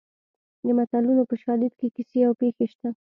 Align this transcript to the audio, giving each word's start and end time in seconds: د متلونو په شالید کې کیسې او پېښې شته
د 0.65 0.67
متلونو 0.77 1.23
په 1.29 1.35
شالید 1.43 1.73
کې 1.79 1.87
کیسې 1.95 2.19
او 2.27 2.33
پېښې 2.41 2.65
شته 2.71 2.89